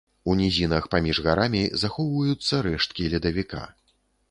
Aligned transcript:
У 0.31 0.35
нізінах 0.37 0.87
паміж 0.95 1.19
гарамі 1.27 1.61
захоўваюцца 1.83 2.65
рэшткі 2.71 3.13
ледавіка. 3.15 3.63